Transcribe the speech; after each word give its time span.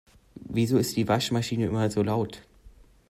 Wieso 0.45 0.79
ist 0.79 0.97
die 0.97 1.07
Waschmaschine 1.07 1.67
immer 1.67 1.91
so 1.91 2.01
laut? 2.01 2.41